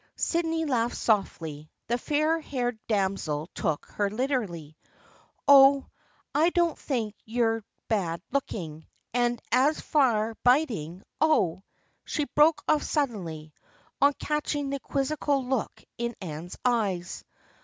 Sydney 0.15 0.65
laughed 0.65 0.97
softly. 0.97 1.69
The 1.85 1.99
fair 1.99 2.39
haired 2.39 2.79
damsel 2.87 3.51
took 3.53 3.85
her 3.85 4.09
literally." 4.09 4.75
Oh, 5.47 5.85
I 6.33 6.49
don't 6.49 6.75
think 6.75 7.13
you're 7.23 7.63
bad 7.87 8.19
looking, 8.31 8.87
and 9.13 9.39
as 9.51 9.79
for 9.79 10.35
biting— 10.43 11.03
oh!" 11.21 11.61
she 12.03 12.25
broke 12.33 12.63
off 12.67 12.81
suddenly, 12.81 13.53
on 14.01 14.13
catch 14.13 14.55
ing 14.55 14.71
the 14.71 14.79
quizzical 14.79 15.45
look 15.45 15.83
in 15.99 16.15
Anne's 16.19 16.57
eyes. 16.65 17.23